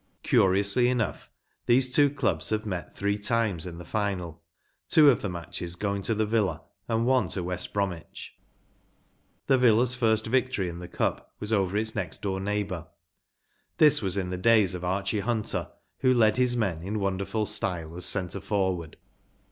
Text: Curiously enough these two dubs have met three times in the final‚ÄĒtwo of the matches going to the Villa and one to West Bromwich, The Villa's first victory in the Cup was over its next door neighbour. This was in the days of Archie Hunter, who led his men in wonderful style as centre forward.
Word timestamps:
Curiously 0.23 0.89
enough 0.89 1.29
these 1.67 1.93
two 1.93 2.09
dubs 2.09 2.49
have 2.49 2.65
met 2.65 2.95
three 2.95 3.19
times 3.19 3.67
in 3.67 3.77
the 3.77 3.85
final‚ÄĒtwo 3.85 5.11
of 5.11 5.21
the 5.21 5.29
matches 5.29 5.75
going 5.75 6.01
to 6.01 6.15
the 6.15 6.25
Villa 6.25 6.63
and 6.87 7.05
one 7.05 7.27
to 7.27 7.43
West 7.43 7.71
Bromwich, 7.71 8.33
The 9.45 9.59
Villa's 9.59 9.93
first 9.93 10.25
victory 10.25 10.69
in 10.69 10.79
the 10.79 10.87
Cup 10.87 11.35
was 11.39 11.53
over 11.53 11.77
its 11.77 11.93
next 11.93 12.23
door 12.23 12.39
neighbour. 12.39 12.87
This 13.77 14.01
was 14.01 14.17
in 14.17 14.31
the 14.31 14.39
days 14.39 14.73
of 14.73 14.83
Archie 14.83 15.19
Hunter, 15.19 15.69
who 15.99 16.15
led 16.15 16.37
his 16.37 16.57
men 16.57 16.81
in 16.81 16.99
wonderful 16.99 17.45
style 17.45 17.95
as 17.95 18.03
centre 18.05 18.41
forward. 18.41 18.97